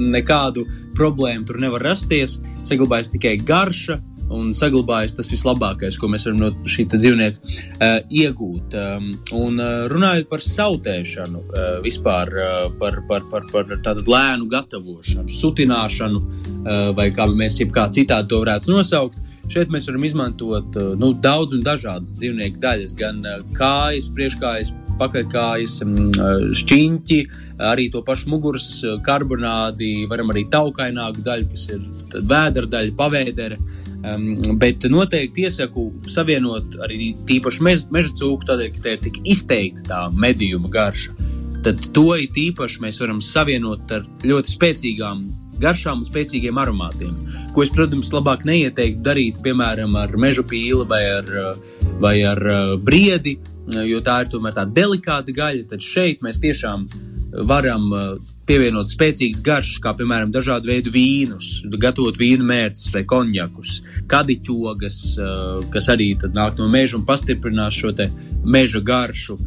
nekādu 0.00 0.64
problēmu 0.96 1.46
tur 1.46 1.60
nevar 1.62 1.84
rasties. 1.84 2.40
Saglabājas 2.64 3.12
tikai 3.12 3.36
garša, 3.44 3.98
un 4.34 4.52
saglabājas 4.56 5.14
tas 5.18 5.30
vislabākais, 5.32 5.98
ko 6.00 6.10
mēs 6.12 6.26
varam 6.28 6.40
no 6.42 6.50
šī 6.68 6.86
dzīvnieka 6.92 7.40
uh, 7.40 7.98
iegūt. 8.10 8.76
Um, 8.78 9.10
un 9.36 9.60
uh, 9.62 9.86
runājot 9.92 10.28
par 10.30 10.44
sautēšanu, 10.44 11.42
uh, 11.44 11.68
vispār 11.84 12.32
uh, 12.38 12.54
par, 12.80 13.00
par, 13.08 13.26
par, 13.30 13.46
par 13.52 13.74
tādu 13.84 14.06
lēnu 14.10 14.48
gatavošanu, 14.52 15.30
sutināšanu, 15.30 16.22
uh, 16.22 16.90
vai 16.98 17.10
kā 17.14 17.28
mēs 17.30 17.60
jebkā 17.62 17.88
citādi 17.94 18.32
to 18.32 18.42
varētu 18.44 18.74
nosaukt. 18.74 19.20
Šeit 19.52 19.72
mēs 19.72 19.88
varam 19.90 20.06
izmantot 20.08 20.78
uh, 20.80 20.94
nu, 20.98 21.12
daudz 21.12 21.56
un 21.56 21.64
dažādas 21.64 22.16
dzīvnieku 22.16 22.62
daļas, 22.62 22.96
gan 23.00 23.20
uh, 23.24 23.42
kājas, 23.56 24.08
priekškājas, 24.16 24.72
pakaļkājas, 25.00 25.78
šķiņķi, 26.60 27.18
arī 27.70 27.88
to 27.92 28.02
pašu 28.06 28.30
muguras 28.32 28.68
karbonādi, 29.06 30.06
varam 30.10 30.32
arī 30.34 30.46
taukaināku 30.52 31.24
daļu, 31.26 31.48
kas 31.52 31.66
ir 31.74 31.82
vēdera 32.20 32.70
daļa, 32.76 32.94
pavēdere. 32.98 33.58
Um, 34.04 34.58
bet 34.60 34.84
noteikti 34.92 35.46
iesaku 35.46 35.86
savienot 36.12 36.74
arī 36.84 37.14
tīpaši 37.24 37.62
mež, 37.64 37.86
meža 37.94 38.12
cūku, 38.18 38.44
tādēļ, 38.50 38.74
ka 38.74 38.82
tā 38.84 38.92
ir 38.98 39.06
tik 39.06 39.22
izteikta 39.32 39.86
tā 39.88 40.00
medījuma 40.12 40.68
garša. 40.74 41.14
Tad 41.64 41.80
to 41.96 42.10
īpaši 42.20 42.82
mēs 42.84 43.00
varam 43.00 43.22
savienot 43.24 43.94
ar 43.96 44.04
ļoti 44.28 44.58
spēcīgām 44.58 45.24
garšām 45.62 46.02
un 46.02 46.08
spēcīgiem 46.08 46.58
aromātiem. 46.60 47.14
Ko 47.54 47.64
es, 47.64 47.72
protams, 47.72 48.10
labāk 48.12 48.44
neieteiktu 48.48 49.00
darīt, 49.06 49.40
piemēram, 49.44 49.96
ar 49.96 50.12
meža 50.20 50.44
pīli 50.50 50.84
vai 50.90 51.00
ar, 51.20 51.30
vai 52.00 52.18
ar 52.26 52.40
briedi, 52.82 53.38
jo 53.88 54.00
tā 54.04 54.20
ir 54.24 54.30
tomēr 54.32 54.56
tā 54.56 54.64
delikāta 54.68 55.34
gaļa. 55.34 55.68
Tad 55.70 55.84
šeit 55.84 56.24
mēs 56.24 56.40
tiešām 56.42 56.86
varam 57.48 57.88
pievienot 58.46 58.86
spēcīgas 58.86 59.42
garšas, 59.42 59.80
kā 59.82 59.94
piemēram 59.98 60.30
dažādu 60.34 60.70
veidu 60.70 60.92
vīnus, 60.94 61.64
gatavot 61.80 62.18
vīnu 62.20 62.46
mērķus 62.46 62.92
vai 62.94 63.02
konjakus, 63.08 63.78
kadiķogas, 64.10 65.00
kas 65.74 65.90
arī 65.90 66.12
nāk 66.36 66.60
no 66.60 66.68
meža 66.70 66.98
un 67.00 67.06
pastiprinās 67.08 67.80
šo 67.80 67.94
meža 68.44 68.82
garšu, 68.84 69.38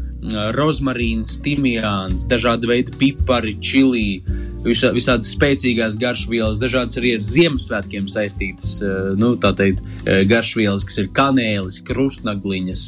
rozmarīns, 0.57 1.37
timijāns, 1.45 2.25
dažādi 2.27 2.67
veidi 2.67 2.97
pipari, 2.99 3.57
čili. 3.61 4.23
Visā, 4.67 4.91
visādas 4.95 5.29
spēcīgās 5.31 5.95
garšvielas, 5.99 6.59
dažādas 6.61 6.99
arī 6.99 7.13
ar 7.17 7.25
Ziemassvētkiem 7.25 8.09
saistītas 8.11 8.77
eh, 8.83 9.11
nu, 9.19 9.33
teikt, 9.39 9.83
garšvielas, 10.29 10.85
kas 10.87 10.99
ir 11.03 11.11
kanēlis, 11.15 11.81
krustnagliņas, 11.87 12.83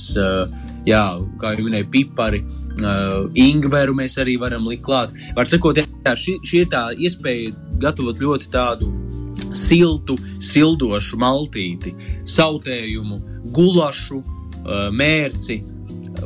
jā, 0.87 1.03
kā 1.39 1.53
jau 1.55 1.67
minēju, 1.67 1.91
pipari. 1.93 2.43
Uh, 2.79 3.25
ingveru 3.35 3.91
mēs 3.97 4.13
arī 4.21 4.37
varam 4.39 4.67
likt 4.69 4.85
klāt. 4.85 5.11
Var 5.35 5.49
sakot, 5.51 5.81
jā, 5.81 6.13
šī, 6.15 6.35
šī 6.47 6.61
ir 6.63 6.69
tā 6.71 6.83
iespēja 6.95 7.51
gatavot 7.81 8.21
ļoti 8.23 8.47
tādu 8.53 8.87
siltu, 9.57 10.15
sildošu 10.39 11.19
maltīti, 11.19 11.91
sautējumu, 12.23 13.19
gulašu, 13.51 14.21
uh, 14.21 14.87
mērci 14.95 15.59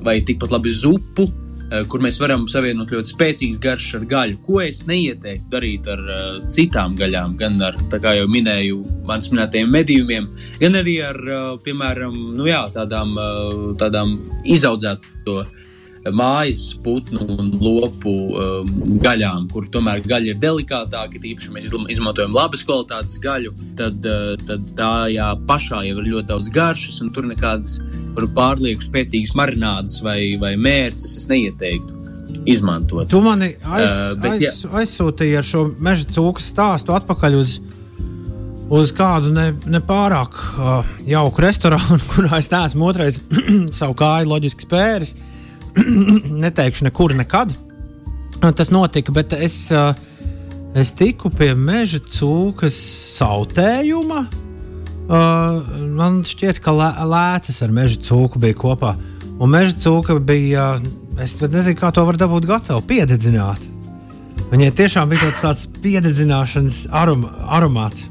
vai 0.06 0.20
tikpat 0.22 0.54
labi 0.54 0.76
zupu. 0.78 1.26
Uh, 1.26 1.43
kur 1.90 2.04
mēs 2.04 2.20
varam 2.22 2.46
savienot 2.52 2.92
ļoti 2.94 3.14
spēcīgas 3.14 3.62
garšas 3.64 4.00
ar 4.02 4.08
gaļu, 4.14 4.40
ko 4.46 4.62
es 4.64 4.84
neieteiktu 4.90 5.52
darīt 5.54 5.90
ar 5.90 6.06
uh, 6.06 6.24
citām 6.54 6.98
gaļām, 7.00 7.36
gan 7.40 7.60
ar, 7.66 7.78
kā 7.94 8.16
jau 8.20 8.30
minēju, 8.32 8.80
manas 9.10 9.32
minētajiem 9.34 9.74
medījumiem, 9.74 10.30
gan 10.62 10.80
arī 10.80 10.98
ar, 11.06 11.22
uh, 11.26 11.52
piemēram, 11.66 12.18
nu 12.38 12.50
jā, 12.50 12.64
tādām, 12.76 13.14
uh, 13.18 13.70
tādām 13.80 14.18
izaudzēto 14.56 15.40
uh, 15.44 15.70
mājas 16.12 16.74
putnu 16.84 17.24
un 17.32 17.54
lopu 17.62 18.12
um, 18.12 18.72
gaļām, 19.04 19.48
kur 19.54 19.68
tomēr 19.72 20.02
gaļa 20.04 20.34
ir 20.34 20.40
delikātāka. 20.42 21.22
Tīpaši 21.24 21.54
mēs 21.56 21.72
izmantojam 21.94 22.36
labas 22.36 22.66
kvalitātes 22.68 23.20
gaļu, 23.24 23.54
tad, 23.80 24.04
uh, 24.04 24.34
tad 24.44 24.68
tā 24.76 24.94
jā, 25.14 25.30
pašā 25.48 25.84
jau 25.88 25.98
ir 26.02 26.12
ļoti 26.12 26.30
daudz 26.34 26.52
garšas, 26.54 27.00
un 27.06 27.14
tur 27.16 27.30
nekādas 27.30 27.80
pārlieku 28.36 28.84
spēcīgas 28.84 29.36
marinādes 29.40 30.02
vai, 30.04 30.36
vai 30.42 30.56
mērces 30.60 31.18
es 31.22 31.30
neieteiktu. 31.32 32.02
Izmantot. 32.50 33.08
Tu 33.08 33.20
mani 33.24 33.54
aiz, 33.62 33.88
uh, 33.88 34.18
bet, 34.20 34.34
aiz, 34.36 34.44
jā. 34.44 34.72
aizsūtīji 34.82 35.38
ar 35.40 35.48
šo 35.48 35.68
meža 35.80 36.10
cūku 36.12 36.44
stāstu 36.44 36.92
atpakaļ 36.92 37.38
uz, 37.40 37.60
uz 38.74 38.92
kādu 38.98 39.32
nepārāk 39.32 40.36
ne, 40.36 40.66
ne 40.66 40.74
uh, 40.82 40.96
jauku 41.08 41.46
restorānu, 41.46 42.02
kurā 42.12 42.42
es 42.44 42.52
neesmu 42.52 42.90
otrais 42.90 43.22
savu 43.80 43.96
kāju 43.96 44.34
loģiski 44.34 44.68
spēris. 44.68 45.14
Uh, 45.16 45.30
neteikšu 46.46 46.88
nekur 46.90 47.16
nekad. 47.18 47.54
Tas 48.44 48.72
notika, 48.74 49.14
bet 49.16 49.34
es, 49.34 49.72
eh, 49.72 49.94
es 50.76 50.92
tiku 50.92 51.32
pie 51.32 51.54
meža 51.56 52.02
cūkas 52.04 52.78
sautējuma. 53.18 54.26
Eh, 55.04 55.76
man 55.98 56.22
šķiet, 56.28 56.62
ka 56.64 56.74
lēcas 56.76 57.62
ar 57.64 57.76
meža 57.76 58.02
cūku 58.04 58.40
bija 58.44 58.58
kopā. 58.60 58.96
Un 59.40 59.52
meža 59.52 59.76
cūka 59.86 60.20
bija, 60.24 60.78
es 61.20 61.40
nezinu, 61.42 61.80
kā 61.80 61.92
to 61.94 62.06
var 62.06 62.20
dabūt 62.20 62.48
gatavu, 62.48 62.84
piededzināt. 62.88 63.70
Viņai 64.52 64.72
tiešām 64.78 65.10
bija 65.10 65.26
tāds, 65.26 65.42
tāds 65.42 65.68
piededzināšanas 65.82 66.84
arom, 66.94 67.26
aromāts. 67.50 68.08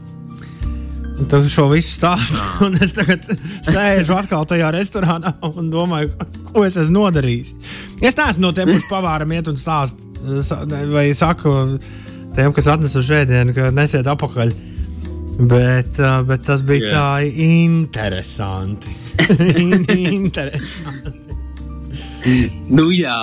Tu 1.13 1.39
šo 1.53 1.67
visu 1.71 1.93
stāstu, 1.99 2.41
un 2.67 2.77
es 2.83 2.95
tagad 2.97 3.27
sēžu 3.67 4.17
atkal 4.17 4.47
tajā 4.49 4.71
restorānā 4.75 5.35
un 5.49 5.69
domāju, 5.73 6.13
ko 6.49 6.65
es 6.67 6.79
esmu 6.81 6.99
nodarījis. 6.99 7.53
Es 8.03 8.19
neesmu 8.19 8.47
no 8.47 8.53
tiem, 8.57 8.73
kurš 8.73 8.89
pavāram 8.91 9.35
iet 9.37 9.51
un 9.53 9.59
stāst, 9.61 10.01
vai 10.93 11.11
saku 11.17 11.55
tiem, 12.37 12.53
kas 12.57 12.71
atnesa 12.75 13.05
šēdienu, 13.05 13.57
ka 13.57 13.71
nesiet 13.75 14.09
apakaļ. 14.13 14.55
Bet, 15.49 15.97
bet 16.29 16.43
tas 16.45 16.61
bija 16.69 16.85
yeah. 16.85 16.97
tā 16.97 17.47
interesanti. 17.49 18.93
interesanti. 20.21 21.32
nu, 22.77 22.89
jā, 22.95 23.17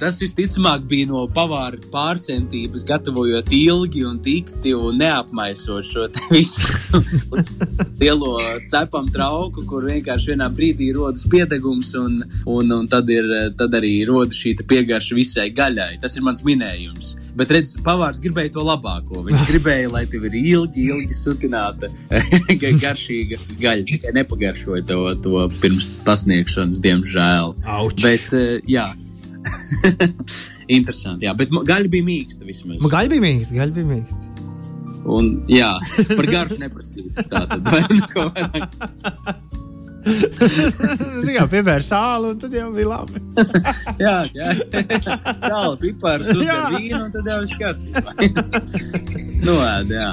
tas 0.00 0.18
visticamāk 0.20 0.84
bija 0.88 1.08
no 1.10 1.24
pavāra 1.32 1.80
pārcentības, 1.92 2.84
gatavojot 2.88 3.52
ilgi 3.56 4.04
un 4.08 4.18
dikti 4.22 4.74
un 4.76 5.00
neapmaisot 5.00 5.88
šo 5.88 6.08
visu 6.30 7.00
lielo 8.00 8.36
cepam 8.70 9.08
trauku, 9.12 9.64
kur 9.68 9.86
vienkārši 9.88 10.32
vienā 10.34 10.48
brīdī 10.52 10.92
rodas 10.96 11.24
piedegums 11.30 11.94
un, 12.00 12.20
un, 12.46 12.76
un 12.76 12.88
tad, 12.90 13.10
ir, 13.12 13.28
tad 13.58 13.74
arī 13.78 13.94
rodas 14.08 14.38
šī 14.38 14.54
piegarša 14.68 15.16
visai 15.16 15.48
gaļai. 15.54 15.96
Tas 16.02 16.16
ir 16.16 16.26
mans 16.26 16.44
minējums. 16.46 17.14
Bet, 17.38 17.52
redziet, 17.54 17.80
pavārs 17.86 18.20
gribēja 18.22 18.52
to 18.58 18.64
labāko. 18.66 19.22
Viņš 19.24 19.46
gribēja, 19.50 19.88
lai 19.94 20.04
tev 20.10 20.26
ir 20.28 20.36
ilgi, 20.36 20.86
ilgi 20.92 21.16
sutināta, 21.16 21.88
garšīga 22.82 23.40
gaļa. 23.62 23.86
Tikai 23.88 24.14
nepagaršoja 24.18 24.84
to, 24.90 25.00
to 25.24 25.46
pirms 25.62 25.92
pasniegšanas, 26.06 26.82
diemžēl. 26.84 27.56
Auč. 27.78 28.01
Bet, 28.02 28.28
uh, 28.36 28.58
jā. 28.70 28.90
Interesanti, 30.76 31.26
jā, 31.26 31.32
bet 31.38 31.50
gaļa 31.52 31.90
bija 31.92 32.06
mīksta 32.06 32.46
vismaz. 32.46 32.82
Gaļa 32.92 33.14
bija 33.14 33.24
mīksta, 33.24 33.58
gaļa 33.58 33.78
bija 33.78 33.90
mīksta. 33.94 34.28
Un, 35.02 35.32
jā, 35.50 35.72
par 36.14 36.28
garšu 36.30 36.60
neprasīs. 36.62 37.18
Tātad, 37.32 37.64
vai 37.66 37.82
neko 37.90 38.28
vairāk. 38.30 38.76
Zinām, 41.22 41.46
piebēra 41.50 41.84
sāli, 41.86 42.32
un 42.32 42.38
tad 42.42 42.54
jau 42.56 42.70
bija 42.74 42.88
labi. 42.90 43.20
jā, 44.02 44.16
jā. 44.34 44.48
Sāli, 45.42 45.76
pipars, 45.84 46.32
uztver 46.34 46.74
vīnu, 46.74 47.04
un 47.04 47.12
tad 47.14 47.30
jau 47.30 47.38
viss 47.44 47.60
kārtībā. 47.60 48.10
nu, 49.46 49.54
jā. 49.90 50.10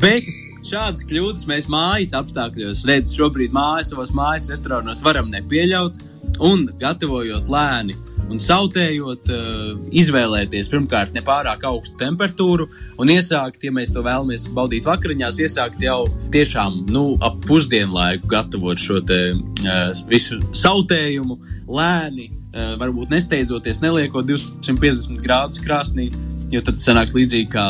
Bet 0.00 0.32
šādas 0.64 1.04
kļūdas 1.08 1.44
mēs 1.50 1.68
mājas 1.72 2.16
apstākļos, 2.16 2.86
redzam, 2.88 3.12
šobrīd 3.18 3.52
mājas, 3.56 3.92
savos 3.92 4.14
mājas 4.16 4.48
restorānos 4.52 5.04
varam 5.04 5.28
nepieļaut 5.32 6.00
un 6.42 6.66
gatavojot 6.80 7.50
lēni 7.52 7.96
un 8.32 8.40
sautējot, 8.40 9.30
uh, 9.32 9.72
izvēlēties 9.94 10.70
pirmkārt 10.72 11.12
nepārāk 11.16 11.66
augstu 11.68 11.98
temperatūru 12.00 12.66
un 13.02 13.12
iesākt, 13.12 13.66
ja 13.66 13.72
mēs 13.74 13.92
to 13.94 14.04
vēlamies 14.04 14.46
baudīt 14.56 14.88
vakariņās, 14.88 15.40
iesākt 15.44 15.82
jau 15.84 16.04
tiešām 16.34 16.84
nu, 16.94 17.04
ap 17.24 17.36
pusdienlaiku 17.44 18.30
gatavot 18.32 18.80
šo 18.80 19.00
te, 19.04 19.20
uh, 19.36 19.90
visu 20.10 20.40
sautējumu 20.56 21.38
lēni. 21.68 22.30
Uh, 22.54 22.76
varbūt 22.78 23.10
nesteidzoties, 23.10 23.80
neliekot 23.82 24.28
250 24.28 25.18
grādus 25.24 25.58
krāsnī, 25.62 26.06
jo 26.54 26.60
tad 26.62 26.78
sanāks 26.78 27.16
līdzīgi 27.16 27.50
kā 27.50 27.66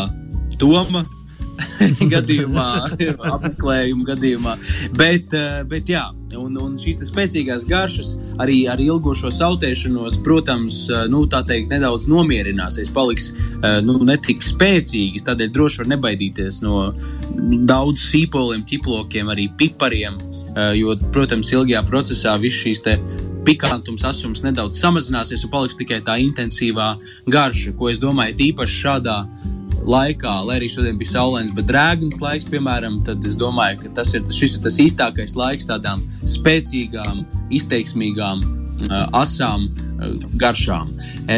Toma 0.60 1.02
gadījumā, 2.14 2.66
apmeklējuma 3.30 4.06
gadījumā. 4.10 4.54
Bet, 4.98 5.34
eh, 5.36 5.62
bet 5.68 5.90
jā, 5.90 6.04
un, 6.38 6.56
un 6.60 6.76
šīs 6.80 7.02
spēcīgās 7.08 7.66
garšas 7.68 8.14
arī 8.42 8.64
ar 8.70 8.82
ilgošo 8.82 9.32
sautēšanos, 9.34 10.20
protams, 10.26 10.84
eh, 10.90 11.06
nu, 11.12 11.24
tā 11.30 11.44
teikt, 11.46 11.72
nedaudz 11.74 12.08
nomierināsies, 12.10 12.92
paliks 12.94 13.30
eh, 13.32 13.80
nu, 13.84 13.98
netik 14.06 14.44
spēcīgas. 14.44 15.26
Tādēļ 15.28 15.52
droši 15.54 15.82
var 15.82 15.92
nebaidīties 15.94 16.62
no 16.64 16.88
daudz 17.68 18.02
sīpoliem, 18.10 18.66
ķiplokiem, 18.68 19.32
arī 19.32 19.50
pipariem. 19.58 20.20
Jo, 20.78 20.92
protams, 21.10 21.48
ilgajā 21.50 21.80
procesā 21.88 22.36
viss 22.38 22.60
šīs 22.62 22.84
pikantums, 23.44 24.04
asums 24.06 24.44
nedaudz 24.44 24.78
samazināsies 24.78 25.42
un 25.42 25.50
paliks 25.50 25.74
tikai 25.80 25.98
tā 26.06 26.14
intensīvā 26.22 26.92
garša, 27.26 27.74
ko 27.74 27.90
es 27.90 27.98
domāju, 27.98 28.36
tīpaši 28.38 28.78
šādā 28.84 29.16
laikā, 29.82 30.34
lai 30.46 30.58
arī 30.60 30.68
šodien 30.72 30.98
bija 31.00 31.16
saulains, 31.16 31.52
bet 31.54 31.68
drēgns 31.68 32.20
laiks, 32.22 32.48
piemēram, 32.50 33.00
tad 33.06 33.24
es 33.26 33.36
domāju, 33.40 33.82
ka 33.84 33.94
tas 34.00 34.14
ir, 34.16 34.24
šis 34.28 34.58
ir 34.58 34.66
tas 34.66 34.78
īstākais 34.82 35.36
laiks 35.38 35.68
tādām 35.68 36.04
spēcīgām, 36.30 37.24
izteiksmīgām, 37.54 38.44
asām 39.14 39.68
garšām. 40.40 40.90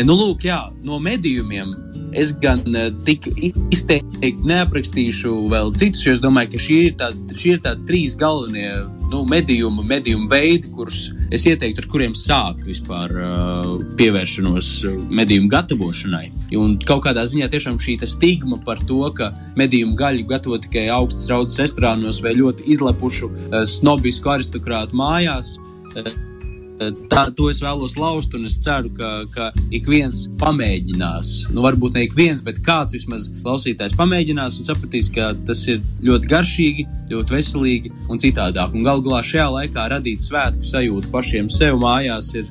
Nu, 0.07 0.16
lūk, 0.16 0.47
jā, 0.49 0.61
no 0.87 1.00
medījumiem 1.02 1.75
es 2.16 2.33
gan 2.40 2.62
tik 3.05 3.28
izteikti 3.37 4.49
neaprakstīšu 4.49 5.35
vēl 5.52 5.75
citus, 5.76 6.05
jo 6.07 6.14
es 6.16 6.23
domāju, 6.25 6.55
ka 6.55 6.62
šie 6.66 6.81
ir 6.88 6.97
tādi 7.00 7.57
tā 7.64 7.75
trīs 7.88 8.16
galvenie 8.19 8.71
nu, 9.11 9.25
medījumu, 9.28 9.85
medījumu 9.87 10.31
veidi, 10.33 10.73
kurus 10.73 11.11
es 11.30 11.47
ieteiktu, 11.49 11.83
ar 11.83 11.88
kuriem 11.90 12.14
sākt 12.16 12.66
vispār 12.68 13.14
uh, 13.16 13.73
pievēršanos 13.99 14.71
medījumu 15.11 15.50
gatavošanai. 15.52 16.28
Un 16.61 16.76
kaut 16.87 17.04
kādā 17.06 17.26
ziņā 17.28 17.50
tiešām 17.52 17.80
šī 17.83 17.99
stigma 18.06 18.61
par 18.66 18.83
to, 18.87 19.00
ka 19.16 19.33
medījumu 19.59 19.97
gaļu 19.99 20.28
gatavo 20.30 20.61
tikai 20.62 20.87
augstas 20.95 21.28
raudzes 21.32 21.60
restorānos 21.65 22.23
vai 22.25 22.36
ļoti 22.39 22.71
izlepušu 22.76 23.32
uh, 23.32 23.60
snobisku 23.67 24.36
aristokrātu 24.36 24.99
mājās. 24.99 25.56
Uh, 25.97 26.35
Tā, 26.76 27.23
to 27.36 27.49
es 27.49 27.62
vēlos 27.65 27.95
lauzt, 27.97 28.34
un 28.36 28.45
es 28.49 28.58
ceru, 28.60 28.91
ka, 28.97 29.10
ka 29.32 29.49
ik 29.75 29.89
viens 29.89 30.26
pamēģinās. 30.41 31.32
Nu, 31.54 31.62
varbūt 31.65 31.97
ne 31.97 32.04
ik 32.04 32.17
viens, 32.19 32.43
bet 32.45 32.60
kāds 32.67 32.93
vismaz 32.97 33.30
klausītājs 33.41 33.97
pamēģinās 33.97 34.58
un 34.60 34.69
sapratīs, 34.69 35.08
ka 35.15 35.30
tas 35.49 35.65
ir 35.73 35.80
ļoti 36.04 36.30
garšīgi, 36.32 36.86
ļoti 37.15 37.36
veselīgi 37.39 37.95
un 38.12 38.21
citādāk. 38.21 38.76
Galu 38.86 39.06
galā 39.08 39.23
šajā 39.25 39.49
laikā 39.56 39.89
radīt 39.95 40.25
svētku 40.25 40.69
sajūtu 40.69 41.12
pašiem 41.15 41.49
sev 41.52 41.80
mājās 41.80 42.34
ir 42.36 42.50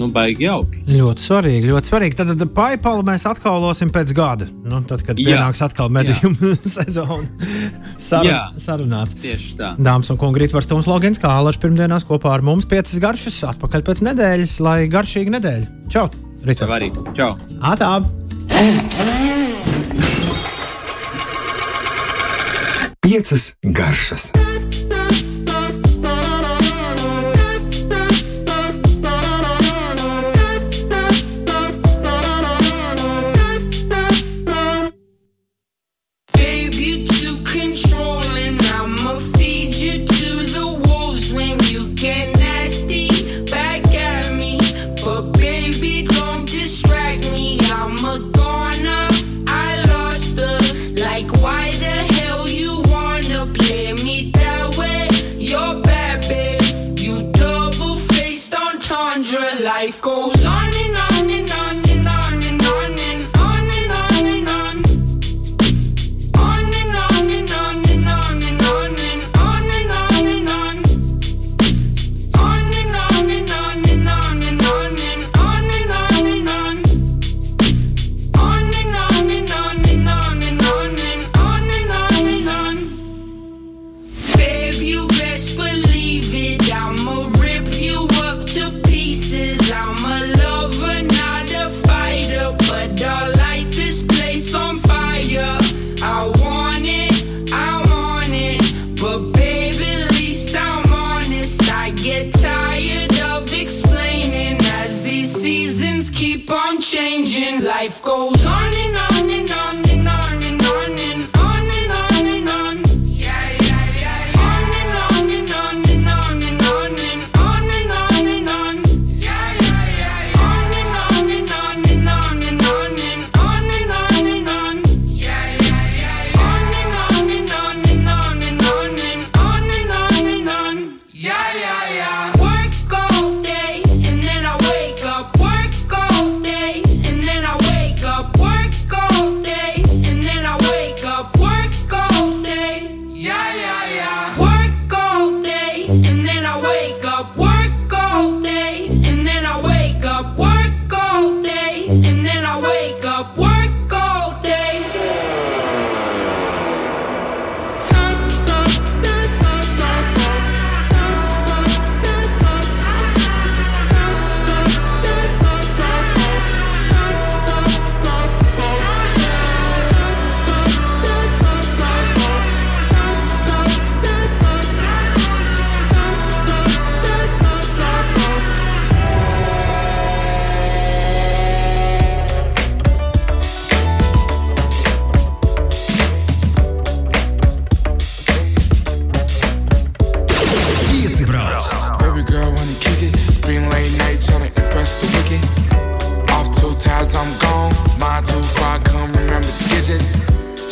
nu, 0.00 0.08
baigi 0.12 0.46
jauki. 0.46 0.82
Ļoti 0.90 1.24
svarīgi, 1.24 1.70
ļoti 1.72 1.90
svarīgi. 1.90 2.16
Tad, 2.18 2.32
tad 2.40 2.52
paipalu 2.56 3.04
mēs 3.06 3.26
atkaulosim 3.28 3.90
pēc 3.94 4.12
gada. 4.16 4.48
Nu, 4.66 4.82
tad, 4.88 5.04
kad 5.06 5.20
jā. 5.20 5.32
pienāks 5.32 5.62
atkal 5.66 5.90
medījumu 5.92 6.52
sezona, 6.76 7.50
Sar 8.02 8.26
jā, 8.28 8.40
sarunāts. 8.62 9.16
Tieši 9.22 9.56
tā. 9.60 9.72
Dāmas 9.80 10.12
un 10.12 10.20
kungi, 10.20 10.44
rītvars 10.44 10.68
Toms 10.70 10.88
Logins, 10.90 11.20
kā 11.22 11.32
Alaš 11.40 11.60
pirmdienās 11.62 12.06
kopā 12.06 12.34
ar 12.36 12.44
mums 12.46 12.68
piecas 12.68 12.98
garšas, 13.02 13.40
atpakaļ 13.54 13.86
pēc 13.86 14.04
nedēļas, 14.10 14.56
lai 14.64 14.78
garšīgi 14.92 15.36
nedēļa. 15.38 15.72
Čau! 15.92 16.08
Rītvar 16.46 16.76
arī. 16.78 16.92
Čau! 17.16 17.34
Atā! 17.64 17.96
Piecas 23.06 23.54
garšas! 23.62 24.30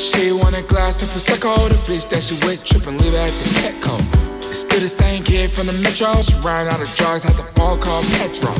She 0.04 0.32
want 0.32 0.54
a 0.54 0.60
glass 0.60 1.00
of 1.00 1.08
Prosecco, 1.08 1.56
the 1.72 1.80
bitch 1.88 2.04
that 2.12 2.20
she 2.20 2.36
with 2.44 2.60
trippin', 2.60 3.00
leave 3.00 3.16
her 3.16 3.24
at 3.24 3.32
the 3.32 3.48
Petco. 3.56 3.96
Still 4.44 4.84
the 4.84 4.88
same 4.88 5.24
kid 5.24 5.48
from 5.50 5.64
the 5.64 5.72
metro. 5.80 6.12
She 6.20 6.36
ran 6.44 6.68
out 6.68 6.76
of 6.76 6.92
drugs, 6.92 7.24
had 7.24 7.32
the 7.40 7.48
ball 7.56 7.80
called 7.80 8.04
Petro. 8.20 8.52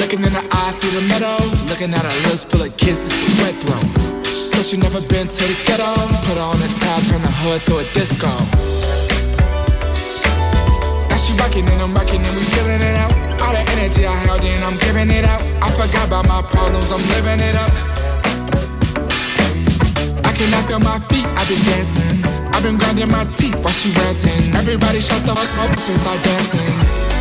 Looking 0.00 0.24
in 0.24 0.32
the 0.32 0.40
eyes, 0.48 0.72
see 0.80 0.88
the 0.96 1.04
meadow. 1.12 1.36
Looking 1.68 1.92
at 1.92 2.00
her 2.00 2.16
lips, 2.24 2.48
full 2.48 2.64
of 2.64 2.72
kisses, 2.80 3.12
the 3.12 3.44
wet 3.44 3.52
throat. 3.60 3.84
She 4.24 4.48
said 4.48 4.64
she 4.64 4.80
never 4.80 5.04
been 5.12 5.28
to 5.28 5.42
the 5.44 5.56
ghetto. 5.68 5.92
Put 6.24 6.40
her 6.40 6.48
on 6.48 6.56
the 6.56 6.72
top, 6.80 7.04
turn 7.04 7.20
the 7.20 7.32
hood 7.44 7.60
to 7.68 7.76
a 7.76 7.84
disco. 7.92 8.32
Now 11.12 11.20
she 11.20 11.36
rockin' 11.36 11.68
and 11.68 11.84
I'm 11.84 11.92
rockin' 11.92 12.24
and 12.24 12.32
we 12.32 12.48
feeling 12.48 12.80
it 12.80 12.96
out. 12.96 13.12
All 13.44 13.52
the 13.52 13.60
energy 13.76 14.08
I 14.08 14.16
held 14.24 14.40
in, 14.40 14.56
I'm 14.64 14.80
giving 14.88 15.12
it 15.12 15.28
out. 15.28 15.44
I 15.60 15.68
forgot 15.76 16.08
about 16.08 16.24
my 16.32 16.40
problems, 16.48 16.88
I'm 16.88 17.04
living 17.12 17.44
it 17.44 17.60
up. 17.60 18.01
Can 20.42 20.50
knock 20.50 20.70
on 20.72 20.82
my 20.82 20.98
feet, 21.06 21.24
I've 21.38 21.46
been 21.46 21.62
dancing. 21.62 22.02
I've 22.52 22.64
been 22.64 22.76
grinding 22.76 23.12
my 23.12 23.22
teeth 23.36 23.54
while 23.62 23.72
she 23.72 23.92
ranting. 23.92 24.52
Everybody 24.56 24.98
shut 24.98 25.22
the 25.22 25.36
fuck 25.36 25.70
up 25.70 25.88
and 25.88 25.98
start 26.00 26.20
dancing. 26.24 27.11